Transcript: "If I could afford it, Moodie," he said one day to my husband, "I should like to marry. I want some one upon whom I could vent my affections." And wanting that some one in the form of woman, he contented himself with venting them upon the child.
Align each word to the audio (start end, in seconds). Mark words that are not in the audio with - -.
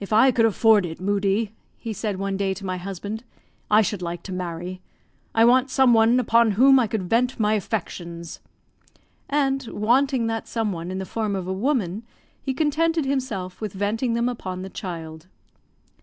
"If 0.00 0.10
I 0.10 0.30
could 0.30 0.46
afford 0.46 0.86
it, 0.86 0.98
Moodie," 1.02 1.52
he 1.76 1.92
said 1.92 2.16
one 2.18 2.38
day 2.38 2.54
to 2.54 2.64
my 2.64 2.78
husband, 2.78 3.24
"I 3.70 3.82
should 3.82 4.00
like 4.00 4.22
to 4.22 4.32
marry. 4.32 4.80
I 5.34 5.44
want 5.44 5.68
some 5.68 5.92
one 5.92 6.18
upon 6.18 6.52
whom 6.52 6.78
I 6.80 6.86
could 6.86 7.02
vent 7.02 7.38
my 7.38 7.52
affections." 7.52 8.40
And 9.28 9.64
wanting 9.66 10.28
that 10.28 10.48
some 10.48 10.72
one 10.72 10.90
in 10.90 10.96
the 10.96 11.04
form 11.04 11.36
of 11.36 11.46
woman, 11.46 12.04
he 12.40 12.54
contented 12.54 13.04
himself 13.04 13.60
with 13.60 13.74
venting 13.74 14.14
them 14.14 14.30
upon 14.30 14.62
the 14.62 14.70
child. 14.70 15.26